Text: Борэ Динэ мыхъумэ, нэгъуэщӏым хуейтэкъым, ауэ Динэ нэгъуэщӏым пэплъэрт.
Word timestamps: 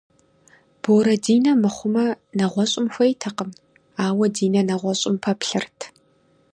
Борэ 0.81 1.15
Динэ 1.23 1.51
мыхъумэ, 1.61 2.05
нэгъуэщӏым 2.37 2.87
хуейтэкъым, 2.93 3.49
ауэ 4.05 4.27
Динэ 4.35 4.61
нэгъуэщӏым 4.67 5.15
пэплъэрт. 5.23 5.79